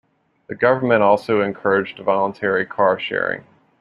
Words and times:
The 0.47 0.55
government 0.55 1.03
also 1.03 1.41
encouraged 1.41 1.99
voluntary 1.99 2.65
car 2.65 2.97
sharing. 2.99 3.43